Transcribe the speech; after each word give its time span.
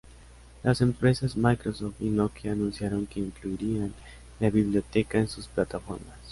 Las 0.63 0.81
empresas 0.81 1.37
Microsoft 1.37 1.93
y 1.99 2.05
Nokia 2.09 2.53
anunciaron 2.53 3.05
que 3.05 3.19
incluirán 3.19 3.93
la 4.39 4.49
biblioteca 4.49 5.19
en 5.19 5.27
sus 5.27 5.47
plataformas. 5.47 6.17